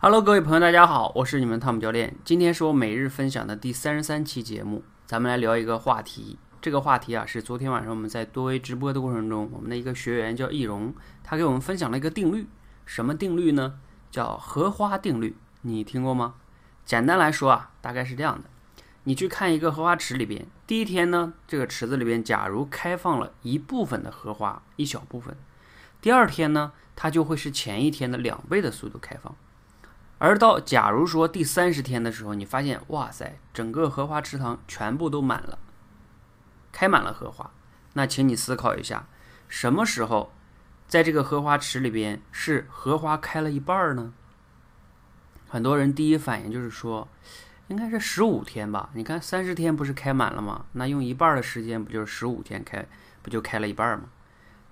[0.00, 2.14] Hello，各位朋友，大家好，我是你们汤姆教练。
[2.24, 6.38] 今天是我每日分享的第三十三期节目，咱们来聊一个话题。
[6.60, 12.46] 这个话题啊，是昨天晚上我们在多维直播的过程中，我们的一个学员叫易容，他给我们分享了一个定律。
[12.86, 13.80] 什么定律呢？
[14.08, 15.36] 叫荷花定律。
[15.62, 16.36] 你听过吗？
[16.84, 18.48] 简单来说啊，大概是这样的：
[19.02, 25.36] 你去看一个荷花池里边，第一天呢，这个池子里边假如开放了一部分的荷花，一小部分，
[26.00, 29.34] 第二天呢，它就会是前一天的两倍的速度开放。
[30.20, 35.58] 而到假如说第三十天的时候，你发现哇塞，整个荷花池塘全部都满了，
[36.72, 37.52] 开满了荷花，
[37.92, 39.06] 那请你思考一下，
[39.46, 40.32] 什么时候
[40.88, 44.12] 在这个荷花池里边是荷花开了一半呢？
[45.48, 47.06] 很多人第一反应就是说，
[47.68, 48.90] 应该是十五天吧？
[48.94, 50.66] 你看三十天不是开满了吗？
[50.72, 52.84] 那用一半的时间不就是十五天开，
[53.22, 54.06] 不就开了一半吗？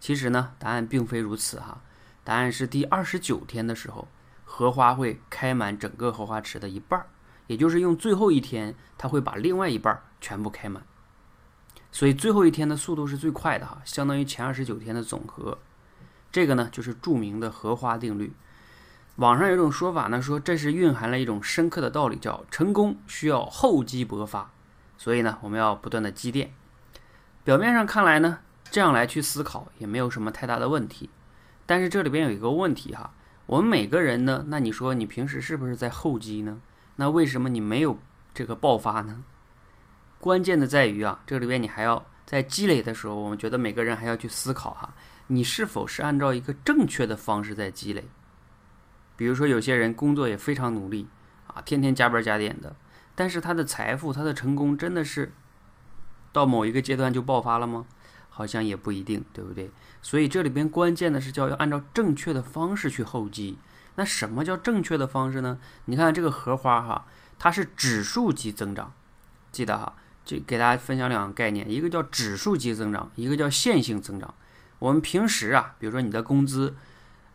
[0.00, 1.80] 其实呢，答案并非如此哈，
[2.24, 4.08] 答案是第二十九天的时候。
[4.48, 7.06] 荷花会开满整个荷花池的一半儿，
[7.46, 10.82] 也就是用最后一天，它会把另外一半儿全部开满。
[11.92, 15.58] 所以最后一天的速度是最快的哈，相当于前二十九天的总和。
[16.30, 18.32] 这个呢就是著名的荷花定律。
[19.16, 24.50] 网上有一种说法呢，说这是蕴含了一种深刻的道理，叫成功需要厚积薄发。
[24.96, 26.52] 所以呢，我们要不断的积淀。
[27.44, 28.38] 表面上看来呢，
[28.70, 31.10] 这样来去思考也没有什么太大的问题。
[31.66, 33.12] 但是这里边有一个问题哈。
[33.46, 34.44] 我们每个人呢？
[34.48, 36.60] 那你说你平时是不是在厚积呢？
[36.96, 37.98] 那为什么你没有
[38.34, 39.22] 这个爆发呢？
[40.18, 44.92] 关键的在于啊，这里边你还要在积累的时候，我们觉得每个人还要去思考哈，
[45.28, 48.04] 你是否是按照一个正确的方式在积累？
[49.16, 51.06] 比如说有些人工作也非常努力
[51.46, 52.74] 啊，天天加班加点的，
[53.14, 55.32] 但是他的财富、他的成功真的是
[56.32, 57.86] 到某一个阶段就爆发了吗？
[58.36, 59.70] 好像也不一定，对不对？
[60.02, 63.56] 所以这里边关键的是叫要按照正确的方式去厚积。
[63.94, 65.58] 那什么叫正确的方式呢？
[65.86, 67.06] 你看这个荷花哈，
[67.38, 68.92] 它是指数级增长，
[69.50, 74.34] 记得哈，就给大家分享两个概念，一个叫指数级增长，一个叫线性增长。
[74.80, 76.76] 我们平时啊，比如说你的工资，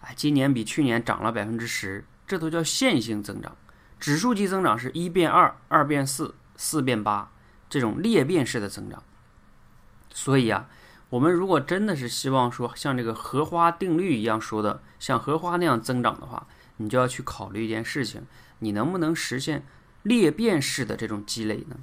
[0.02, 3.58] 哎，今年比去年涨了百分之十，这都叫线性增长。
[4.00, 7.32] 指数级增长是一变二，二变四，四变八，
[7.68, 9.02] 这种裂变式的增长。
[10.14, 10.70] 所以啊。
[11.12, 18.24] 我们如果真的是希望说像这个荷花定律一样说的，像荷花那样增长的话，你就要去考虑一件事情：
[18.60, 19.66] 你能不能实现
[20.04, 21.76] 裂变式的这种积累呢？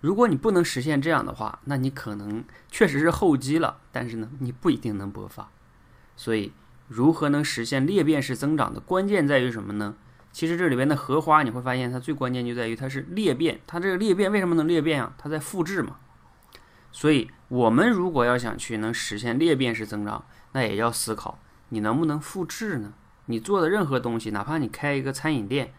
[0.00, 5.48] 如果你不能实现这样的话，那你可能确实是厚积了，但是呢，你不一定能勃发。
[6.16, 6.52] 所以，
[6.88, 9.94] 如何能实现裂变式增长的关键在于什么呢？
[10.32, 13.60] 其实这里边的荷花你会发现，它最关键就在于它是裂变。
[13.68, 15.14] 它这个裂变为什么能裂变啊？
[15.16, 15.96] 它在复制嘛。
[16.90, 21.38] 所以，我们如果要想去能实现裂变式增长，那也要思考
[21.68, 22.94] 你能不能复制呢？
[23.26, 25.74] 你做的任何东西，哪怕你开一个餐饮店，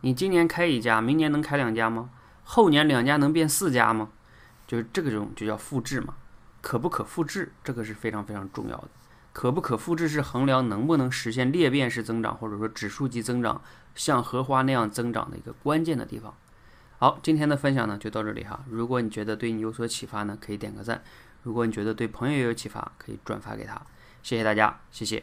[0.00, 2.10] 你今年开一家，明年能开两家吗？
[2.42, 4.10] 后年两家能变四家吗？
[4.66, 6.14] 就是这个种就叫复制嘛，
[6.62, 8.88] 可不可复制，这个是非常非常重要的。
[9.34, 13.60] 可不可复制是衡量能不能实现裂变式增长，或者说指数级增长，
[13.94, 16.34] 像荷花那样增长的一个关键的地方。
[17.04, 18.64] 好，今天的分享呢就到这里哈。
[18.66, 20.96] 如果你觉得对你有所启发呢，可以点个赞；
[21.42, 23.78] 如果你觉得对朋友也有启发，可以转发给他。
[24.22, 25.22] 谢谢大家，谢谢。